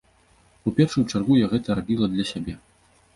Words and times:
У 0.69 0.71
першаю 0.79 1.03
чаргу, 1.11 1.37
я 1.45 1.49
гэта 1.51 1.75
рабіла 1.81 2.05
для 2.15 2.25
сябе. 2.31 2.57